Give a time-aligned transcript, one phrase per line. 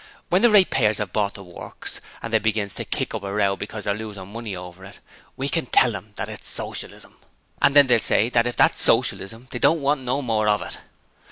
[0.29, 3.55] When the ratepayers 'ave bought the Works, and they begins to kick up a row
[3.55, 4.99] because they're losin' money over it
[5.37, 7.17] we can tell 'em that it's Socialism!
[7.61, 10.79] And then they'll say that if that's Socialism they don't want no more of it.'